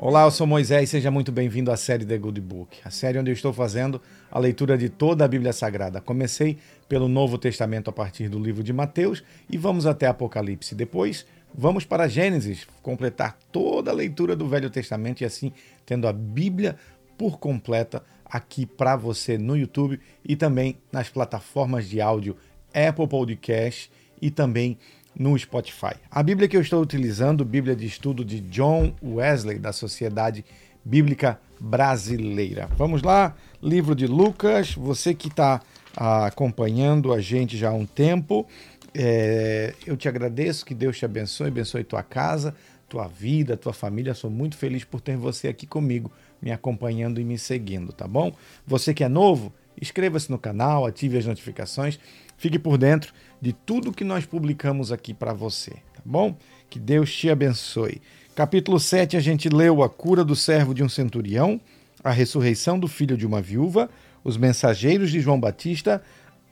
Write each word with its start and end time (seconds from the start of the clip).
Olá, 0.00 0.22
eu 0.22 0.30
sou 0.30 0.46
Moisés 0.46 0.84
e 0.84 0.86
seja 0.86 1.10
muito 1.10 1.32
bem-vindo 1.32 1.72
à 1.72 1.76
série 1.76 2.06
The 2.06 2.16
Good 2.16 2.40
Book, 2.40 2.78
a 2.84 2.90
série 2.90 3.18
onde 3.18 3.32
eu 3.32 3.34
estou 3.34 3.52
fazendo 3.52 4.00
a 4.30 4.38
leitura 4.38 4.78
de 4.78 4.88
toda 4.88 5.24
a 5.24 5.28
Bíblia 5.28 5.52
Sagrada. 5.52 6.00
Comecei 6.00 6.56
pelo 6.88 7.08
Novo 7.08 7.36
Testamento 7.36 7.90
a 7.90 7.92
partir 7.92 8.28
do 8.28 8.38
livro 8.38 8.62
de 8.62 8.72
Mateus 8.72 9.24
e 9.50 9.58
vamos 9.58 9.86
até 9.86 10.06
Apocalipse. 10.06 10.76
Depois, 10.76 11.26
vamos 11.52 11.84
para 11.84 12.06
Gênesis, 12.06 12.64
completar 12.80 13.36
toda 13.50 13.90
a 13.90 13.94
leitura 13.94 14.36
do 14.36 14.46
Velho 14.46 14.70
Testamento 14.70 15.22
e 15.22 15.24
assim 15.24 15.52
tendo 15.84 16.06
a 16.06 16.12
Bíblia 16.12 16.76
por 17.18 17.40
completa 17.40 18.00
aqui 18.24 18.66
para 18.66 18.94
você 18.94 19.36
no 19.36 19.56
YouTube 19.56 19.98
e 20.24 20.36
também 20.36 20.76
nas 20.92 21.08
plataformas 21.08 21.88
de 21.88 22.00
áudio 22.00 22.36
Apple 22.72 23.08
Podcast 23.08 23.90
e 24.22 24.30
também 24.30 24.78
no 25.16 25.38
Spotify. 25.38 25.94
A 26.10 26.22
Bíblia 26.22 26.48
que 26.48 26.56
eu 26.56 26.60
estou 26.60 26.82
utilizando, 26.82 27.44
Bíblia 27.44 27.74
de 27.74 27.86
estudo 27.86 28.24
de 28.24 28.40
John 28.40 28.94
Wesley, 29.02 29.58
da 29.58 29.72
Sociedade 29.72 30.44
Bíblica 30.84 31.40
Brasileira. 31.60 32.68
Vamos 32.76 33.02
lá, 33.02 33.34
livro 33.62 33.94
de 33.94 34.06
Lucas. 34.06 34.74
Você 34.74 35.14
que 35.14 35.28
está 35.28 35.60
ah, 35.96 36.26
acompanhando 36.26 37.12
a 37.12 37.20
gente 37.20 37.56
já 37.56 37.70
há 37.70 37.74
um 37.74 37.84
tempo, 37.84 38.46
é, 38.94 39.74
eu 39.86 39.96
te 39.96 40.08
agradeço, 40.08 40.64
que 40.64 40.74
Deus 40.74 40.98
te 40.98 41.04
abençoe, 41.04 41.48
abençoe 41.48 41.84
tua 41.84 42.02
casa, 42.02 42.54
tua 42.88 43.06
vida, 43.06 43.56
tua 43.56 43.72
família. 43.72 44.14
Sou 44.14 44.30
muito 44.30 44.56
feliz 44.56 44.84
por 44.84 45.00
ter 45.00 45.16
você 45.16 45.48
aqui 45.48 45.66
comigo, 45.66 46.10
me 46.40 46.50
acompanhando 46.50 47.20
e 47.20 47.24
me 47.24 47.38
seguindo, 47.38 47.92
tá 47.92 48.08
bom? 48.08 48.32
Você 48.66 48.94
que 48.94 49.04
é 49.04 49.08
novo, 49.08 49.52
inscreva-se 49.80 50.30
no 50.30 50.38
canal, 50.38 50.86
ative 50.86 51.18
as 51.18 51.26
notificações, 51.26 51.98
fique 52.38 52.58
por 52.58 52.78
dentro 52.78 53.12
de 53.42 53.52
tudo 53.52 53.92
que 53.92 54.04
nós 54.04 54.24
publicamos 54.24 54.90
aqui 54.90 55.12
para 55.12 55.34
você, 55.34 55.72
tá 55.92 56.00
bom? 56.04 56.36
Que 56.70 56.78
Deus 56.78 57.12
te 57.12 57.28
abençoe. 57.28 58.00
Capítulo 58.34 58.78
7, 58.78 59.16
a 59.16 59.20
gente 59.20 59.48
leu 59.48 59.82
a 59.82 59.90
cura 59.90 60.24
do 60.24 60.36
servo 60.36 60.72
de 60.72 60.82
um 60.82 60.88
centurião, 60.88 61.60
a 62.02 62.10
ressurreição 62.10 62.78
do 62.78 62.86
filho 62.86 63.16
de 63.16 63.26
uma 63.26 63.42
viúva, 63.42 63.90
os 64.22 64.36
mensageiros 64.36 65.10
de 65.10 65.20
João 65.20 65.40
Batista, 65.40 66.02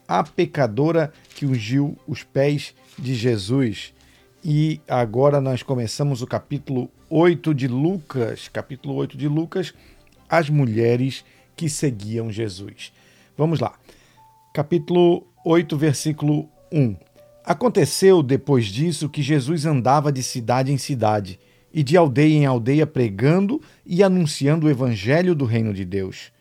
a 0.08 0.22
pecadora 0.22 1.12
que 1.34 1.46
ungiu 1.46 1.96
os 2.06 2.22
pés 2.22 2.74
de 2.98 3.14
Jesus. 3.14 3.94
E 4.44 4.80
agora 4.88 5.40
nós 5.40 5.62
começamos 5.62 6.22
o 6.22 6.26
capítulo 6.26 6.90
8 7.08 7.54
de 7.54 7.68
Lucas, 7.68 8.48
capítulo 8.48 8.94
8 8.94 9.16
de 9.16 9.28
Lucas, 9.28 9.72
as 10.28 10.50
mulheres 10.50 11.24
que 11.56 11.68
seguiam 11.68 12.30
Jesus. 12.30 12.92
Vamos 13.36 13.60
lá. 13.60 13.74
Capítulo 14.52 15.26
8, 15.48 15.76
versículo 15.76 16.48
1. 16.72 16.96
Aconteceu 17.44 18.20
depois 18.20 18.66
disso 18.66 19.08
que 19.08 19.22
Jesus 19.22 19.64
andava 19.64 20.10
de 20.10 20.20
cidade 20.20 20.72
em 20.72 20.76
cidade 20.76 21.38
e 21.72 21.84
de 21.84 21.96
aldeia 21.96 22.34
em 22.34 22.46
aldeia 22.46 22.84
pregando 22.84 23.62
e 23.86 24.02
anunciando 24.02 24.66
o 24.66 24.70
evangelho 24.70 25.36
do 25.36 25.44
reino 25.44 25.72
de 25.72 25.84
Deus. 25.84 26.32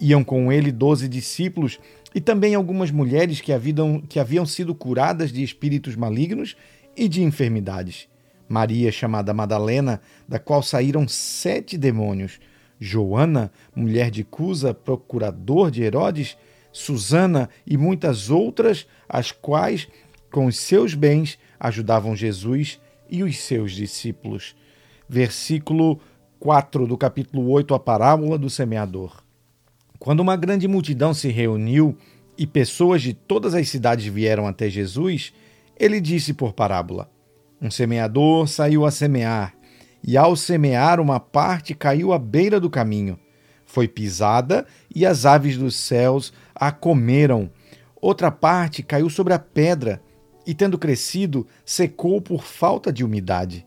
Iam 0.00 0.22
com 0.22 0.52
ele 0.52 0.70
doze 0.70 1.08
discípulos 1.08 1.80
e 2.14 2.20
também 2.20 2.54
algumas 2.54 2.92
mulheres 2.92 3.40
que 3.40 3.52
haviam, 3.52 4.00
que 4.00 4.20
haviam 4.20 4.46
sido 4.46 4.76
curadas 4.76 5.32
de 5.32 5.42
espíritos 5.42 5.96
malignos 5.96 6.54
e 6.96 7.08
de 7.08 7.20
enfermidades. 7.20 8.06
Maria, 8.48 8.92
chamada 8.92 9.34
Madalena, 9.34 10.00
da 10.28 10.38
qual 10.38 10.62
saíram 10.62 11.08
sete 11.08 11.76
demônios. 11.76 12.38
Joana, 12.78 13.50
mulher 13.74 14.08
de 14.08 14.22
Cusa, 14.22 14.72
procurador 14.72 15.68
de 15.68 15.82
Herodes, 15.82 16.36
Susana 16.72 17.50
e 17.66 17.76
muitas 17.76 18.30
outras, 18.30 18.86
as 19.08 19.30
quais, 19.30 19.86
com 20.30 20.46
os 20.46 20.58
seus 20.58 20.94
bens, 20.94 21.38
ajudavam 21.60 22.16
Jesus 22.16 22.80
e 23.08 23.22
os 23.22 23.38
seus 23.38 23.72
discípulos. 23.72 24.56
Versículo 25.08 26.00
4 26.40 26.86
do 26.86 26.96
capítulo 26.96 27.48
8, 27.50 27.74
a 27.74 27.78
parábola 27.78 28.38
do 28.38 28.48
semeador. 28.48 29.22
Quando 29.98 30.20
uma 30.20 30.34
grande 30.34 30.66
multidão 30.66 31.14
se 31.14 31.28
reuniu 31.28 31.96
e 32.36 32.46
pessoas 32.46 33.02
de 33.02 33.12
todas 33.12 33.54
as 33.54 33.68
cidades 33.68 34.06
vieram 34.06 34.48
até 34.48 34.68
Jesus, 34.68 35.32
ele 35.78 36.00
disse 36.00 36.34
por 36.34 36.52
parábola: 36.52 37.08
Um 37.60 37.70
semeador 37.70 38.48
saiu 38.48 38.84
a 38.84 38.90
semear, 38.90 39.54
e 40.02 40.16
ao 40.16 40.34
semear, 40.34 40.98
uma 40.98 41.20
parte 41.20 41.74
caiu 41.74 42.12
à 42.12 42.18
beira 42.18 42.58
do 42.58 42.68
caminho. 42.68 43.16
Foi 43.72 43.88
pisada 43.88 44.66
e 44.94 45.06
as 45.06 45.24
aves 45.24 45.56
dos 45.56 45.74
céus 45.74 46.30
a 46.54 46.70
comeram. 46.70 47.50
Outra 47.98 48.30
parte 48.30 48.82
caiu 48.82 49.08
sobre 49.08 49.32
a 49.32 49.38
pedra 49.38 50.02
e, 50.46 50.52
tendo 50.52 50.76
crescido, 50.76 51.46
secou 51.64 52.20
por 52.20 52.44
falta 52.44 52.92
de 52.92 53.02
umidade. 53.02 53.66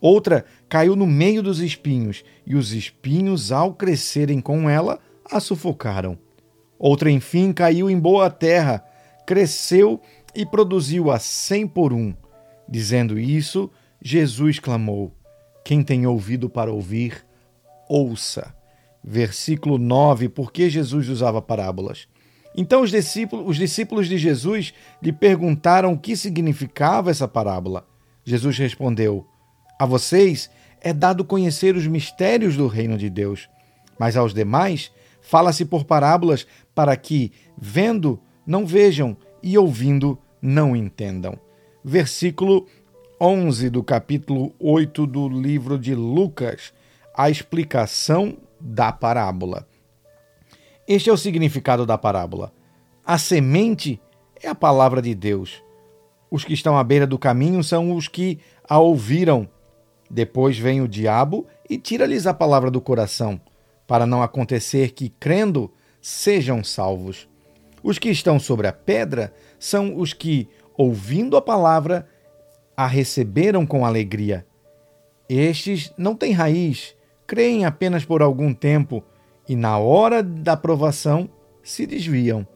Outra 0.00 0.46
caiu 0.66 0.96
no 0.96 1.06
meio 1.06 1.42
dos 1.42 1.60
espinhos, 1.60 2.24
e 2.46 2.56
os 2.56 2.72
espinhos, 2.72 3.52
ao 3.52 3.74
crescerem 3.74 4.40
com 4.40 4.70
ela, 4.70 4.98
a 5.30 5.38
sufocaram. 5.40 6.16
Outra, 6.78 7.10
enfim, 7.10 7.52
caiu 7.52 7.90
em 7.90 8.00
boa 8.00 8.30
terra, 8.30 8.82
cresceu 9.26 10.00
e 10.34 10.46
produziu 10.46 11.10
a 11.10 11.18
cem 11.18 11.66
por 11.66 11.92
um. 11.92 12.14
Dizendo 12.66 13.18
isso, 13.18 13.70
Jesus 14.00 14.58
clamou: 14.58 15.12
Quem 15.62 15.82
tem 15.82 16.06
ouvido 16.06 16.48
para 16.48 16.72
ouvir, 16.72 17.26
ouça. 17.86 18.63
Versículo 19.06 19.76
9: 19.76 20.30
Por 20.30 20.50
que 20.50 20.70
Jesus 20.70 21.10
usava 21.10 21.42
parábolas? 21.42 22.08
Então 22.56 22.82
os 22.82 22.90
discípulos, 22.90 23.50
os 23.50 23.56
discípulos 23.56 24.08
de 24.08 24.16
Jesus 24.16 24.72
lhe 25.02 25.12
perguntaram 25.12 25.92
o 25.92 25.98
que 25.98 26.16
significava 26.16 27.10
essa 27.10 27.28
parábola. 27.28 27.86
Jesus 28.24 28.56
respondeu: 28.56 29.26
A 29.78 29.84
vocês 29.84 30.48
é 30.80 30.92
dado 30.92 31.24
conhecer 31.24 31.76
os 31.76 31.86
mistérios 31.86 32.56
do 32.56 32.66
reino 32.66 32.96
de 32.96 33.10
Deus, 33.10 33.48
mas 33.98 34.16
aos 34.16 34.32
demais 34.32 34.90
fala-se 35.20 35.64
por 35.64 35.84
parábolas 35.84 36.46
para 36.74 36.96
que, 36.96 37.32
vendo, 37.58 38.18
não 38.46 38.64
vejam 38.64 39.16
e 39.42 39.58
ouvindo, 39.58 40.18
não 40.40 40.74
entendam. 40.74 41.38
Versículo 41.84 42.66
11 43.20 43.68
do 43.68 43.82
capítulo 43.82 44.54
8 44.58 45.06
do 45.06 45.28
livro 45.28 45.78
de 45.78 45.94
Lucas, 45.94 46.72
a 47.16 47.28
explicação 47.28 48.36
da 48.64 48.90
parábola. 48.90 49.68
Este 50.88 51.10
é 51.10 51.12
o 51.12 51.18
significado 51.18 51.84
da 51.84 51.98
parábola. 51.98 52.50
A 53.04 53.18
semente 53.18 54.00
é 54.42 54.48
a 54.48 54.54
palavra 54.54 55.02
de 55.02 55.14
Deus. 55.14 55.62
Os 56.30 56.44
que 56.44 56.54
estão 56.54 56.78
à 56.78 56.82
beira 56.82 57.06
do 57.06 57.18
caminho 57.18 57.62
são 57.62 57.94
os 57.94 58.08
que 58.08 58.40
a 58.66 58.78
ouviram. 58.78 59.46
Depois 60.10 60.58
vem 60.58 60.80
o 60.80 60.88
diabo 60.88 61.46
e 61.68 61.76
tira-lhes 61.76 62.26
a 62.26 62.32
palavra 62.32 62.70
do 62.70 62.80
coração, 62.80 63.38
para 63.86 64.06
não 64.06 64.22
acontecer 64.22 64.92
que, 64.92 65.10
crendo, 65.10 65.70
sejam 66.00 66.64
salvos. 66.64 67.28
Os 67.82 67.98
que 67.98 68.08
estão 68.08 68.38
sobre 68.38 68.66
a 68.66 68.72
pedra 68.72 69.34
são 69.58 69.98
os 69.98 70.14
que, 70.14 70.48
ouvindo 70.76 71.36
a 71.36 71.42
palavra, 71.42 72.08
a 72.74 72.86
receberam 72.86 73.66
com 73.66 73.84
alegria. 73.84 74.46
Estes 75.28 75.92
não 75.96 76.14
têm 76.14 76.32
raiz, 76.32 76.94
creem 77.26 77.64
apenas 77.64 78.04
por 78.04 78.22
algum 78.22 78.52
tempo 78.52 79.02
e 79.48 79.54
na 79.54 79.78
hora 79.78 80.22
da 80.22 80.56
provação 80.56 81.28
se 81.62 81.86
desviam. 81.86 82.46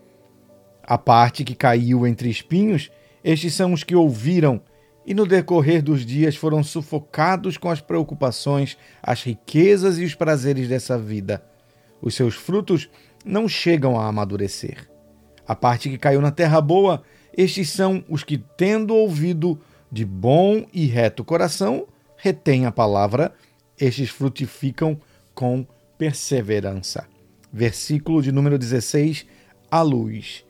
A 0.83 0.97
parte 0.97 1.45
que 1.45 1.55
caiu 1.55 2.07
entre 2.07 2.31
espinhos, 2.31 2.91
estes 3.23 3.55
são 3.55 3.73
os 3.73 3.85
que 3.85 3.95
ouviram 3.95 4.61
e 5.07 5.15
no 5.15 5.27
decorrer 5.27 5.83
dos 5.83 6.05
dias 6.05 6.37
foram 6.37 6.63
sufocados 6.63 7.57
com 7.57 7.71
as 7.71 7.81
preocupações, 7.81 8.77
as 9.03 9.23
riquezas 9.23 9.99
e 9.99 10.05
os 10.05 10.15
prazeres 10.15 10.69
dessa 10.69 10.99
vida. 10.99 11.43
Os 12.01 12.15
seus 12.15 12.35
frutos 12.35 12.91
não 13.25 13.49
chegam 13.49 13.99
a 13.99 14.07
amadurecer. 14.07 14.89
A 15.47 15.55
parte 15.55 15.89
que 15.89 15.97
caiu 15.97 16.21
na 16.21 16.31
terra 16.31 16.61
boa, 16.61 17.03
estes 17.35 17.71
são 17.71 18.05
os 18.07 18.23
que, 18.23 18.37
tendo 18.37 18.95
ouvido 18.95 19.59
de 19.91 20.05
bom 20.05 20.67
e 20.75 20.85
reto 20.85 21.25
coração, 21.25 21.87
retêm 22.17 22.67
a 22.67 22.73
palavra, 22.73 23.33
estes 23.79 24.11
frutificam 24.11 25.01
com 25.35 25.67
perseverança. 25.97 27.07
Versículo 27.53 28.23
de 28.23 28.33
número 28.33 28.59
16: 28.59 29.27
A 29.71 29.83
luz. 29.83 30.45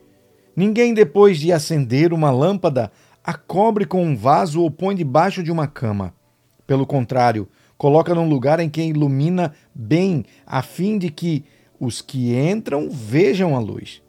Ninguém, 0.55 0.93
depois 0.93 1.39
de 1.39 1.51
acender 1.51 2.11
uma 2.11 2.31
lâmpada, 2.31 2.91
a 3.23 3.33
cobre 3.33 3.85
com 3.85 4.03
um 4.03 4.15
vaso 4.15 4.61
ou 4.61 4.69
põe 4.69 4.95
debaixo 4.95 5.41
de 5.41 5.51
uma 5.51 5.67
cama. 5.67 6.13
Pelo 6.65 6.85
contrário, 6.85 7.47
coloca 7.77 8.13
num 8.13 8.27
lugar 8.27 8.59
em 8.59 8.69
que 8.69 8.81
ilumina 8.81 9.53
bem, 9.73 10.25
a 10.45 10.61
fim 10.61 10.97
de 10.97 11.09
que 11.09 11.45
os 11.79 12.01
que 12.01 12.35
entram 12.35 12.89
vejam 12.89 13.55
a 13.55 13.59
luz. 13.59 14.01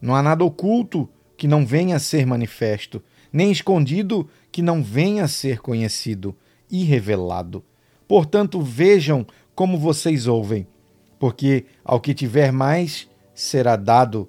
Não 0.00 0.14
há 0.14 0.22
nada 0.22 0.44
oculto 0.44 1.08
que 1.36 1.48
não 1.48 1.66
venha 1.66 1.96
a 1.96 2.00
ser 2.00 2.26
manifesto, 2.26 3.02
nem 3.32 3.50
escondido 3.50 4.28
que 4.52 4.62
não 4.62 4.82
venha 4.82 5.24
a 5.24 5.28
ser 5.28 5.60
conhecido 5.60 6.36
e 6.70 6.84
revelado. 6.84 7.64
Portanto, 8.08 8.60
vejam 8.60 9.24
como 9.54 9.78
vocês 9.78 10.26
ouvem 10.26 10.66
porque 11.18 11.66
ao 11.84 12.00
que 12.00 12.14
tiver 12.14 12.52
mais 12.52 13.08
será 13.34 13.76
dado, 13.76 14.28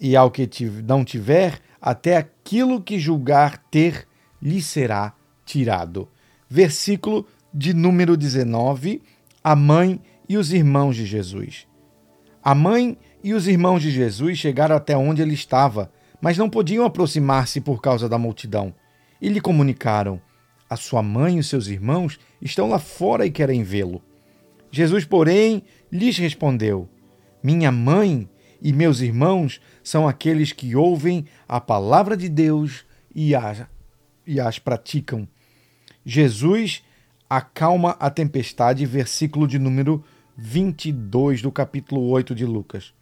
e 0.00 0.16
ao 0.16 0.30
que 0.30 0.48
não 0.86 1.04
tiver, 1.04 1.60
até 1.80 2.16
aquilo 2.16 2.80
que 2.80 2.98
julgar 2.98 3.58
ter 3.70 4.06
lhe 4.40 4.62
será 4.62 5.12
tirado. 5.44 6.08
Versículo 6.48 7.26
de 7.52 7.74
número 7.74 8.16
19, 8.16 9.02
a 9.44 9.54
mãe 9.54 10.00
e 10.28 10.38
os 10.38 10.52
irmãos 10.52 10.96
de 10.96 11.04
Jesus. 11.04 11.66
A 12.42 12.54
mãe 12.54 12.96
e 13.22 13.34
os 13.34 13.46
irmãos 13.46 13.82
de 13.82 13.90
Jesus 13.90 14.38
chegaram 14.38 14.74
até 14.74 14.96
onde 14.96 15.20
ele 15.20 15.34
estava, 15.34 15.92
mas 16.20 16.38
não 16.38 16.48
podiam 16.48 16.86
aproximar-se 16.86 17.60
por 17.60 17.82
causa 17.82 18.08
da 18.08 18.16
multidão. 18.16 18.74
E 19.20 19.28
lhe 19.28 19.40
comunicaram: 19.40 20.18
A 20.70 20.76
sua 20.76 21.02
mãe 21.02 21.36
e 21.36 21.40
os 21.40 21.48
seus 21.48 21.66
irmãos 21.66 22.16
estão 22.40 22.68
lá 22.68 22.78
fora 22.78 23.26
e 23.26 23.30
querem 23.30 23.64
vê-lo. 23.64 24.00
Jesus, 24.70 25.04
porém, 25.04 25.64
lhes 25.90 26.16
respondeu: 26.16 26.88
Minha 27.42 27.72
mãe 27.72 28.28
e 28.62 28.72
meus 28.72 29.00
irmãos 29.00 29.60
são 29.82 30.06
aqueles 30.06 30.52
que 30.52 30.76
ouvem 30.76 31.26
a 31.48 31.60
palavra 31.60 32.16
de 32.16 32.28
Deus 32.28 32.84
e 33.12 33.34
as, 33.34 33.64
e 34.24 34.38
as 34.38 34.60
praticam. 34.60 35.26
Jesus 36.06 36.84
acalma 37.28 37.96
a 37.98 38.08
tempestade, 38.08 38.86
versículo 38.86 39.48
de 39.48 39.58
número 39.58 40.04
22 40.36 41.42
do 41.42 41.50
capítulo 41.50 42.08
8 42.10 42.32
de 42.32 42.46
Lucas. 42.46 42.94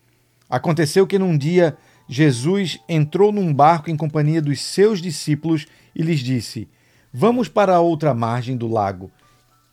Aconteceu 0.49 1.06
que 1.06 1.19
num 1.19 1.37
dia 1.37 1.76
Jesus 2.09 2.81
entrou 2.88 3.31
num 3.31 3.53
barco 3.53 3.91
em 3.91 3.97
companhia 3.97 4.41
dos 4.41 4.59
seus 4.62 5.03
discípulos 5.03 5.67
e 5.94 6.03
lhes 6.03 6.20
disse: 6.20 6.67
Vamos 7.12 7.49
para 7.49 7.76
a 7.76 7.81
outra 7.81 8.12
margem 8.14 8.56
do 8.56 8.69
lago. 8.69 9.10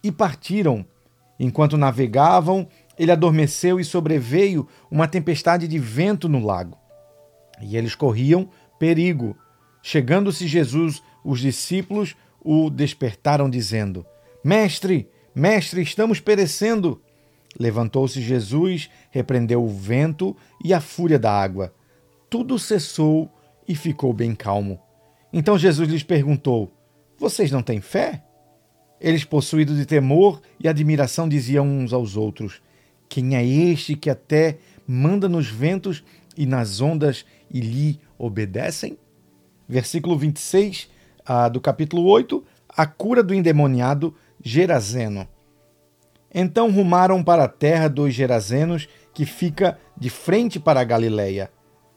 E 0.04 0.12
partiram. 0.12 0.86
Enquanto 1.40 1.78
navegavam, 1.78 2.68
ele 2.98 3.12
adormeceu 3.12 3.80
e 3.80 3.84
sobreveio 3.84 4.68
uma 4.90 5.08
tempestade 5.08 5.68
de 5.68 5.78
vento 5.78 6.30
no 6.30 6.44
lago. 6.44 6.78
E 7.62 7.76
eles 7.76 7.96
corriam 7.96 8.50
perigo. 8.80 9.36
Chegando-se 9.82 10.48
Jesus, 10.48 11.04
os 11.24 11.40
discípulos 11.40 12.16
o 12.42 12.70
despertaram, 12.70 13.50
dizendo: 13.50 14.06
Mestre, 14.44 15.10
mestre, 15.34 15.82
estamos 15.82 16.20
perecendo. 16.20 17.02
Levantou-se 17.58 18.22
Jesus, 18.22 18.90
repreendeu 19.10 19.64
o 19.64 19.70
vento 19.70 20.36
e 20.64 20.74
a 20.74 20.82
fúria 20.82 21.18
da 21.18 21.32
água. 21.32 21.74
Tudo 22.30 22.60
cessou 22.60 23.32
e 23.68 23.76
ficou 23.76 24.14
bem 24.14 24.36
calmo. 24.36 24.80
Então 25.32 25.58
Jesus 25.58 25.90
lhes 25.90 26.04
perguntou: 26.04 26.72
Vocês 27.18 27.52
não 27.52 27.62
têm 27.62 27.80
fé? 27.82 28.24
Eles, 29.00 29.24
possuídos 29.24 29.78
de 29.78 29.86
temor 29.86 30.42
e 30.60 30.68
admiração, 30.68 31.28
diziam 31.28 31.68
uns 31.68 31.94
aos 31.94 32.16
outros: 32.18 32.62
Quem 33.08 33.36
é 33.36 33.46
este 33.46 33.96
que 33.96 34.10
até 34.10 34.58
manda 34.88 35.28
nos 35.30 35.48
ventos 35.48 36.04
e 36.38 36.46
nas 36.46 36.82
ondas 36.82 37.26
e 37.50 37.60
lhe 37.60 38.00
obedecem? 38.18 38.98
Versículo 39.68 40.18
26 40.18 40.90
ah, 41.26 41.50
do 41.50 41.60
capítulo 41.60 42.04
8: 42.06 42.44
A 42.70 42.86
cura 42.86 43.24
do 43.24 43.34
endemoniado 43.34 44.14
Gerazeno. 44.44 45.28
Então 46.34 46.70
rumaram 46.70 47.24
para 47.24 47.46
a 47.46 47.48
terra 47.48 47.88
dos 47.88 48.14
Gerazenos, 48.14 48.90
que 49.14 49.26
fica 49.26 49.80
de 49.98 50.10
frente 50.10 50.60
para 50.60 50.82
a 50.82 50.84
Galileia. 50.84 51.50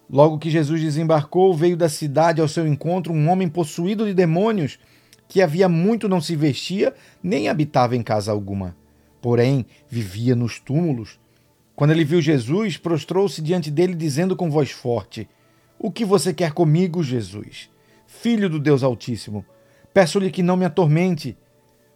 Logo 0.09 0.39
que 0.39 0.49
Jesus 0.49 0.81
desembarcou, 0.81 1.53
veio 1.53 1.77
da 1.77 1.89
cidade 1.89 2.41
ao 2.41 2.49
seu 2.49 2.67
encontro 2.67 3.13
um 3.13 3.29
homem 3.29 3.49
possuído 3.49 4.07
de 4.07 4.15
demônios, 4.15 4.79
que 5.29 5.43
havia 5.43 5.69
muito 5.69 6.09
não 6.09 6.21
se 6.21 6.35
vestia, 6.35 6.95
nem 7.23 7.49
habitava 7.49 7.95
em 7.95 8.03
casa 8.03 8.33
alguma. 8.33 8.75
Porém, 9.21 9.67
vivia 9.89 10.35
nos 10.35 10.59
túmulos. 10.59 11.21
Quando 11.77 11.91
ele 11.91 12.05
viu 12.05 12.21
Jesus, 12.21 12.77
prostrou-se 12.77 13.41
diante 13.43 13.71
dele, 13.71 13.95
dizendo 13.95 14.35
com 14.35 14.51
voz 14.51 14.71
forte: 14.71 15.29
O 15.79 15.91
que 15.91 16.05
você 16.05 16.33
quer 16.33 16.53
comigo, 16.53 17.03
Jesus? 17.03 17.71
Filho 18.07 18.49
do 18.49 18.59
Deus 18.59 18.83
Altíssimo, 18.83 19.45
peço-lhe 19.93 20.31
que 20.31 20.43
não 20.43 20.57
me 20.57 20.65
atormente 20.65 21.37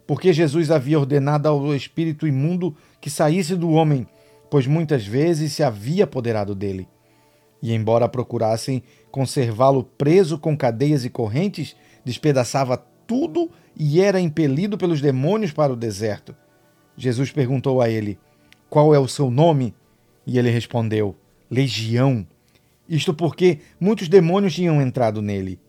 porque 0.05 0.33
Jesus 0.33 0.69
havia 0.69 0.99
ordenado 0.99 1.47
ao 1.47 1.75
espírito 1.75 2.27
imundo 2.27 2.75
que 2.99 3.09
saísse 3.09 3.55
do 3.55 3.71
homem, 3.71 4.07
pois 4.49 4.67
muitas 4.67 5.05
vezes 5.05 5.53
se 5.53 5.63
havia 5.63 6.03
apoderado 6.03 6.53
dele. 6.53 6.87
E 7.61 7.73
embora 7.73 8.09
procurassem 8.09 8.83
conservá-lo 9.09 9.83
preso 9.83 10.37
com 10.37 10.57
cadeias 10.57 11.05
e 11.05 11.09
correntes, 11.09 11.75
despedaçava 12.03 12.85
tudo 13.13 13.51
e 13.77 14.01
era 14.01 14.19
impelido 14.19 14.75
pelos 14.75 14.99
demônios 14.99 15.51
para 15.51 15.71
o 15.71 15.75
deserto. 15.75 16.35
Jesus 16.97 17.31
perguntou 17.31 17.79
a 17.79 17.87
ele: 17.87 18.17
Qual 18.69 18.95
é 18.95 18.97
o 18.97 19.07
seu 19.07 19.29
nome? 19.29 19.75
E 20.25 20.39
ele 20.39 20.49
respondeu: 20.49 21.15
Legião. 21.49 22.25
Isto 22.89 23.13
porque 23.13 23.59
muitos 23.79 24.07
demônios 24.07 24.55
tinham 24.55 24.81
entrado 24.81 25.21
nele. 25.21 25.59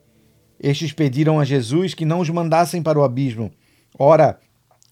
Estes 0.58 0.92
pediram 0.92 1.38
a 1.38 1.44
Jesus 1.44 1.92
que 1.92 2.06
não 2.06 2.20
os 2.20 2.30
mandassem 2.30 2.82
para 2.82 2.98
o 2.98 3.04
abismo 3.04 3.52
Ora, 3.96 4.40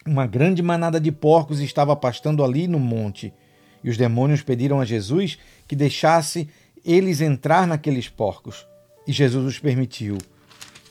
uma 0.07 0.27
grande 0.29 0.63
manada 0.63 1.01
de 1.01 1.11
porcos 1.11 1.59
estava 1.59 1.97
pastando 1.97 2.45
ali 2.45 2.69
no 2.69 2.79
monte, 2.79 3.35
e 3.83 3.91
os 3.91 3.97
demônios 3.97 4.43
pediram 4.43 4.81
a 4.81 4.85
Jesus 4.85 5.39
que 5.67 5.75
deixasse 5.75 6.49
eles 6.85 7.21
entrar 7.21 7.67
naqueles 7.67 8.09
porcos. 8.09 8.65
E 9.07 9.13
Jesus 9.13 9.45
os 9.45 9.59
permitiu. 9.59 10.19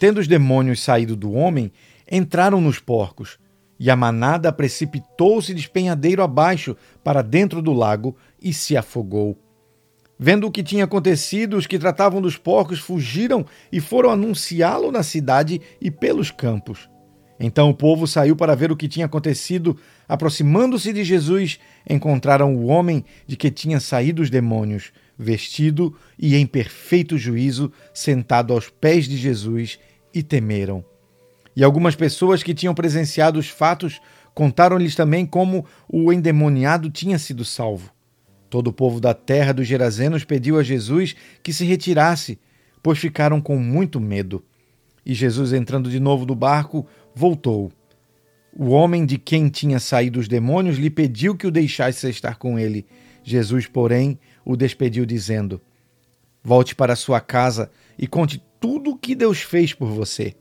Tendo 0.01 0.19
os 0.19 0.27
demônios 0.27 0.81
saído 0.81 1.15
do 1.15 1.31
homem, 1.33 1.71
entraram 2.12 2.59
nos 2.59 2.80
porcos, 2.80 3.38
e 3.80 3.88
a 3.88 3.95
manada 3.95 4.51
precipitou-se 4.51 5.53
despenhadeiro 5.53 6.24
abaixo 6.24 6.75
para 7.03 7.21
dentro 7.21 7.62
do 7.62 7.71
lago 7.71 8.18
e 8.42 8.51
se 8.51 8.75
afogou. 8.75 9.38
Vendo 10.18 10.48
o 10.48 10.51
que 10.51 10.63
tinha 10.63 10.86
acontecido, 10.86 11.56
os 11.56 11.68
que 11.68 11.77
tratavam 11.77 12.19
dos 12.19 12.36
porcos 12.36 12.80
fugiram 12.80 13.45
e 13.71 13.80
foram 13.80 14.09
anunciá-lo 14.09 14.92
na 14.92 15.03
cidade 15.03 15.62
e 15.80 15.92
pelos 15.92 16.31
campos. 16.31 16.89
Então 17.39 17.69
o 17.69 17.74
povo 17.75 18.07
saiu 18.07 18.36
para 18.36 18.56
ver 18.56 18.71
o 18.71 18.75
que 18.75 18.88
tinha 18.88 19.06
acontecido. 19.06 19.77
Aproximando-se 20.07 20.92
de 20.92 21.03
Jesus, 21.03 21.59
encontraram 21.88 22.56
o 22.56 22.65
homem 22.65 23.06
de 23.27 23.36
que 23.36 23.51
tinha 23.51 23.80
saído 23.80 24.24
os 24.24 24.31
demônios, 24.31 24.92
vestido 25.18 25.95
e 26.18 26.36
em 26.36 26.45
perfeito 26.45 27.18
juízo, 27.18 27.71
sentado 27.94 28.53
aos 28.53 28.69
pés 28.69 29.07
de 29.07 29.18
Jesus, 29.18 29.80
e 30.13 30.24
temeram. 30.24 30.84
E 31.56 31.63
algumas 31.63 31.96
pessoas 31.96 32.42
que 32.44 32.54
tinham 32.54 32.74
presenciado 32.74 33.40
os 33.40 33.50
fatos 33.50 34.02
contaram-lhes 34.34 34.96
também 34.96 35.25
como 35.25 35.66
o 35.88 36.12
endemoniado 36.12 36.90
tinha 36.90 37.19
sido 37.19 37.44
salvo. 37.44 37.92
Todo 38.50 38.68
o 38.68 38.74
povo 38.74 39.00
da 39.00 39.13
terra 39.13 39.54
dos 39.54 39.68
Gerazenos 39.68 40.24
pediu 40.24 40.58
a 40.58 40.63
Jesus 40.63 41.16
que 41.42 41.54
se 41.54 41.66
retirasse, 41.66 42.40
pois 42.81 43.00
ficaram 43.00 43.40
com 43.40 43.58
muito 43.58 44.00
medo. 44.00 44.44
E 45.06 45.13
Jesus, 45.13 45.54
entrando 45.54 45.90
de 45.90 46.00
novo 46.00 46.25
no 46.25 46.36
barco, 46.36 46.86
voltou. 47.16 47.72
O 48.54 48.69
homem 48.69 49.06
de 49.06 49.18
quem 49.18 49.48
tinha 49.48 49.80
saído 49.80 50.19
os 50.19 50.28
demônios 50.28 50.78
lhe 50.78 50.90
pediu 50.90 51.36
que 51.36 51.48
o 51.48 51.52
deixasse 51.52 52.10
estar 52.10 52.36
com 52.36 52.60
ele. 52.60 52.86
Jesus, 53.24 53.68
porém, 53.68 54.20
o 54.44 54.58
despediu, 54.58 55.06
dizendo: 55.06 55.62
Volte 56.43 56.75
para 56.75 56.95
sua 56.95 57.19
casa 57.19 57.69
e 57.98 58.07
conte 58.07 58.43
tudo 58.60 58.91
o 58.91 58.98
que 58.98 59.15
Deus 59.15 59.41
fez 59.41 59.74
por 59.74 59.89
você. 59.89 60.36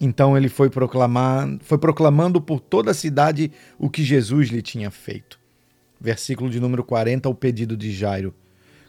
Então 0.00 0.36
ele 0.36 0.48
foi, 0.48 0.68
proclamar, 0.68 1.48
foi 1.60 1.78
proclamando 1.78 2.40
por 2.40 2.60
toda 2.60 2.90
a 2.90 2.94
cidade 2.94 3.50
o 3.78 3.88
que 3.88 4.04
Jesus 4.04 4.48
lhe 4.48 4.62
tinha 4.62 4.90
feito. 4.90 5.38
Versículo 6.00 6.50
de 6.50 6.60
número 6.60 6.84
40, 6.84 7.28
o 7.28 7.34
pedido 7.34 7.76
de 7.76 7.92
Jairo. 7.92 8.34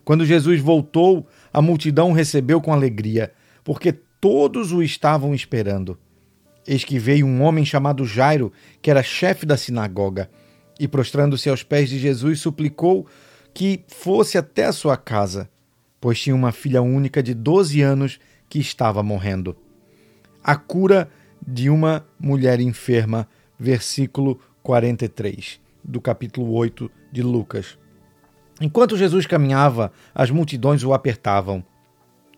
Quando 0.03 0.25
Jesus 0.25 0.61
voltou, 0.61 1.27
a 1.51 1.61
multidão 1.61 2.11
recebeu 2.11 2.61
com 2.61 2.73
alegria, 2.73 3.33
porque 3.63 3.91
todos 3.91 4.71
o 4.71 4.81
estavam 4.81 5.33
esperando. 5.33 5.97
Eis 6.65 6.83
que 6.83 6.99
veio 6.99 7.25
um 7.25 7.41
homem 7.41 7.65
chamado 7.65 8.05
Jairo, 8.05 8.51
que 8.81 8.89
era 8.91 9.03
chefe 9.03 9.45
da 9.45 9.55
sinagoga, 9.55 10.29
e 10.79 10.87
prostrando-se 10.87 11.49
aos 11.49 11.63
pés 11.63 11.89
de 11.89 11.97
Jesus, 11.97 12.39
suplicou 12.39 13.07
que 13.53 13.83
fosse 13.87 14.37
até 14.37 14.65
a 14.65 14.73
sua 14.73 14.97
casa, 14.97 15.49
pois 16.07 16.21
tinha 16.21 16.33
uma 16.33 16.53
filha 16.53 16.81
única 16.81 17.21
de 17.21 17.33
12 17.33 17.81
anos 17.81 18.17
que 18.47 18.59
estava 18.59 19.03
morrendo. 19.03 19.57
A 20.41 20.55
cura 20.55 21.11
de 21.45 21.69
uma 21.69 22.07
mulher 22.17 22.61
enferma, 22.61 23.27
versículo 23.59 24.39
43 24.63 25.59
do 25.83 25.99
capítulo 25.99 26.53
8 26.53 26.89
de 27.11 27.21
Lucas. 27.21 27.77
Enquanto 28.61 28.95
Jesus 28.95 29.25
caminhava, 29.25 29.91
as 30.15 30.31
multidões 30.31 30.81
o 30.81 30.93
apertavam. 30.93 31.61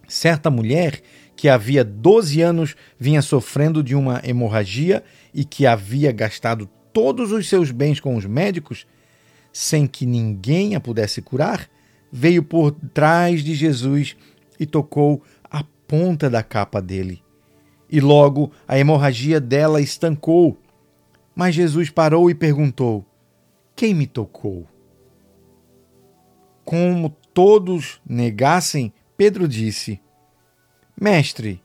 Certa 0.08 0.50
mulher 0.50 1.00
que 1.36 1.48
havia 1.48 1.84
12 1.84 2.42
anos 2.42 2.76
vinha 2.98 3.22
sofrendo 3.22 3.84
de 3.84 3.94
uma 3.94 4.20
hemorragia 4.24 5.04
e 5.32 5.46
que 5.46 5.68
havia 5.68 6.12
gastado 6.12 6.68
todos 6.92 7.32
os 7.32 7.48
seus 7.48 7.70
bens 7.70 8.00
com 8.00 8.16
os 8.16 8.26
médicos, 8.26 8.88
sem 9.54 9.86
que 9.86 10.08
ninguém 10.08 10.74
a 10.74 10.80
pudesse 10.80 11.22
curar, 11.22 11.70
veio 12.12 12.44
por 12.44 12.72
trás 12.94 13.44
de 13.44 13.54
Jesus 13.54 14.16
e 14.60 14.66
tocou 14.66 15.24
a 15.44 15.64
ponta 15.88 16.30
da 16.30 16.44
capa 16.44 16.82
dele. 16.82 17.24
E 17.90 18.00
logo 18.00 18.52
a 18.68 18.78
hemorragia 18.78 19.40
dela 19.40 19.82
estancou. 19.82 20.58
Mas 21.36 21.56
Jesus 21.56 21.90
parou 21.90 22.30
e 22.30 22.36
perguntou: 22.36 23.06
Quem 23.76 23.94
me 23.94 24.06
tocou? 24.06 24.68
Como 26.64 27.10
todos 27.34 28.00
negassem, 28.08 28.94
Pedro 29.18 29.48
disse: 29.48 30.00
Mestre, 31.00 31.64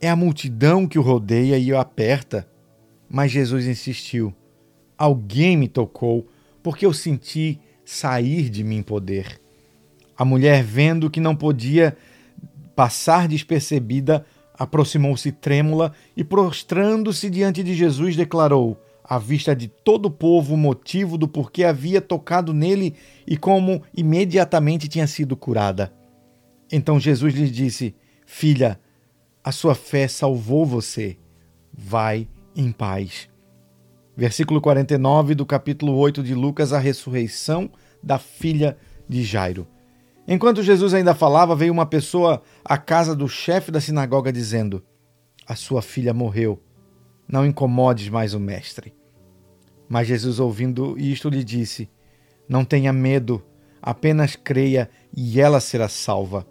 é 0.00 0.10
a 0.10 0.16
multidão 0.16 0.86
que 0.86 0.98
o 0.98 1.02
rodeia 1.02 1.56
e 1.56 1.72
o 1.72 1.78
aperta. 1.78 2.48
Mas 3.08 3.30
Jesus 3.30 3.66
insistiu: 3.66 4.34
Alguém 4.98 5.56
me 5.56 5.68
tocou, 5.68 6.26
porque 6.62 6.84
eu 6.84 6.92
senti 6.92 7.60
sair 7.84 8.48
de 8.48 8.62
mim 8.62 8.82
poder. 8.82 9.40
A 10.16 10.24
mulher, 10.24 10.62
vendo 10.62 11.10
que 11.10 11.20
não 11.20 11.34
podia 11.34 11.96
passar 12.74 13.28
despercebida, 13.28 14.24
aproximou-se 14.54 15.30
trêmula 15.32 15.92
e, 16.16 16.22
prostrando-se 16.22 17.28
diante 17.28 17.62
de 17.62 17.74
Jesus, 17.74 18.16
declarou, 18.16 18.80
à 19.04 19.18
vista 19.18 19.54
de 19.54 19.68
todo 19.68 20.06
o 20.06 20.10
povo, 20.10 20.54
o 20.54 20.56
motivo 20.56 21.18
do 21.18 21.26
porquê 21.26 21.64
havia 21.64 22.00
tocado 22.00 22.54
nele 22.54 22.94
e 23.26 23.36
como 23.36 23.82
imediatamente 23.94 24.88
tinha 24.88 25.06
sido 25.06 25.36
curada. 25.36 25.92
Então 26.70 26.98
Jesus 26.98 27.34
lhe 27.34 27.50
disse: 27.50 27.94
Filha, 28.24 28.80
a 29.44 29.52
sua 29.52 29.74
fé 29.74 30.06
salvou 30.08 30.64
você. 30.64 31.18
Vai 31.72 32.28
em 32.54 32.70
paz. 32.70 33.28
Versículo 34.16 34.60
49 34.60 35.34
do 35.34 35.46
capítulo 35.46 35.96
8 35.96 36.22
de 36.22 36.34
Lucas, 36.34 36.72
a 36.72 36.78
ressurreição 36.78 37.70
da 38.02 38.18
filha 38.18 38.76
de 39.08 39.24
Jairo. 39.24 39.66
Enquanto 40.28 40.62
Jesus 40.62 40.92
ainda 40.94 41.14
falava, 41.14 41.56
veio 41.56 41.72
uma 41.72 41.86
pessoa 41.86 42.42
à 42.64 42.76
casa 42.76 43.16
do 43.16 43.28
chefe 43.28 43.70
da 43.70 43.80
sinagoga 43.80 44.32
dizendo: 44.32 44.82
A 45.46 45.56
sua 45.56 45.80
filha 45.80 46.12
morreu. 46.12 46.62
Não 47.26 47.46
incomodes 47.46 48.08
mais 48.08 48.34
o 48.34 48.40
mestre. 48.40 48.94
Mas 49.88 50.08
Jesus, 50.08 50.38
ouvindo 50.38 50.98
isto, 50.98 51.30
lhe 51.30 51.42
disse: 51.42 51.88
Não 52.48 52.64
tenha 52.64 52.92
medo, 52.92 53.42
apenas 53.80 54.36
creia 54.36 54.90
e 55.16 55.40
ela 55.40 55.58
será 55.58 55.88
salva. 55.88 56.46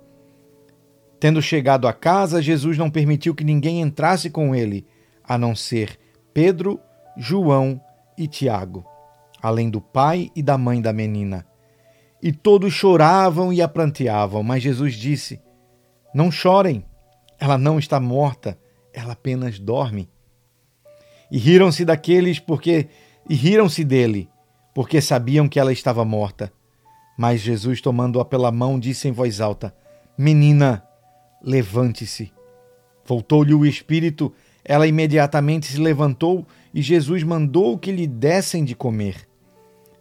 Tendo 1.19 1.41
chegado 1.41 1.87
à 1.87 1.93
casa, 1.93 2.41
Jesus 2.41 2.77
não 2.77 2.89
permitiu 2.89 3.35
que 3.35 3.43
ninguém 3.43 3.81
entrasse 3.81 4.31
com 4.31 4.55
ele, 4.55 4.87
a 5.23 5.37
não 5.37 5.55
ser 5.55 5.99
Pedro, 6.33 6.79
João 7.17 7.81
e 8.17 8.27
Tiago, 8.27 8.85
além 9.41 9.69
do 9.69 9.81
pai 9.81 10.31
e 10.35 10.41
da 10.41 10.57
mãe 10.57 10.81
da 10.81 10.93
menina. 10.93 11.45
E 12.21 12.31
todos 12.31 12.73
choravam 12.73 13.51
e 13.51 13.61
a 13.61 13.67
pranteavam, 13.67 14.43
mas 14.43 14.61
Jesus 14.61 14.93
disse: 14.93 15.41
Não 16.13 16.29
chorem, 16.31 16.85
ela 17.39 17.57
não 17.57 17.79
está 17.79 17.99
morta, 17.99 18.57
ela 18.93 19.13
apenas 19.13 19.59
dorme. 19.59 20.09
E 21.31 21.37
riram-se 21.37 21.83
daqueles 21.83 22.39
porque 22.39 22.89
e 23.29 23.35
riram-se 23.35 23.83
dele, 23.83 24.29
porque 24.73 25.01
sabiam 25.01 25.47
que 25.47 25.59
ela 25.59 25.71
estava 25.71 26.03
morta. 26.03 26.51
Mas 27.17 27.41
Jesus, 27.41 27.81
tomando-a 27.81 28.25
pela 28.25 28.51
mão, 28.51 28.79
disse 28.79 29.07
em 29.07 29.11
voz 29.11 29.41
alta: 29.41 29.73
Menina, 30.17 30.83
levante-se. 31.41 32.31
Voltou-lhe 33.05 33.53
o 33.53 33.65
espírito, 33.65 34.33
ela 34.63 34.87
imediatamente 34.87 35.67
se 35.67 35.79
levantou 35.79 36.45
e 36.73 36.81
Jesus 36.81 37.23
mandou 37.23 37.77
que 37.77 37.91
lhe 37.91 38.07
dessem 38.07 38.63
de 38.63 38.75
comer. 38.75 39.27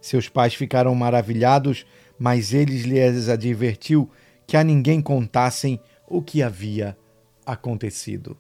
Seus 0.01 0.29
pais 0.29 0.55
ficaram 0.55 0.95
maravilhados 0.95 1.85
mas 2.21 2.53
eles 2.53 2.83
lhes 2.83 3.31
advertiu 3.31 4.11
que 4.47 4.55
a 4.55 4.63
ninguém 4.63 5.01
contassem 5.01 5.81
o 6.07 6.21
que 6.21 6.43
havia 6.43 6.95
acontecido. 7.47 8.37